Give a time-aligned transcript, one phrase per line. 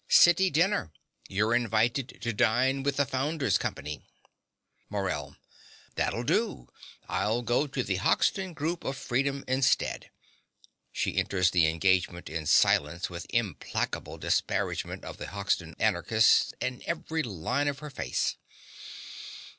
[0.09, 0.91] City dinner.
[1.29, 4.01] You're invited to dine with the Founder's Company.
[4.89, 5.35] MORELL.
[5.93, 6.69] That'll do;
[7.07, 10.09] I'll go to the Hoxton Group of Freedom instead.
[10.91, 17.21] (She enters the engagement in silence, with implacable disparagement of the Hoxton Anarchists in every
[17.21, 18.37] line of her face.